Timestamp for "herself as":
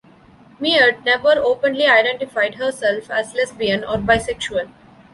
2.55-3.35